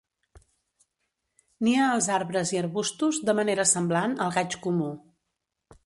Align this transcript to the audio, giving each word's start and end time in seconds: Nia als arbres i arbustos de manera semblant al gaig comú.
Nia 1.67 1.83
als 1.89 2.07
arbres 2.15 2.55
i 2.57 2.61
arbustos 2.63 3.21
de 3.29 3.37
manera 3.41 3.67
semblant 3.77 4.19
al 4.27 4.35
gaig 4.41 4.61
comú. 4.67 4.91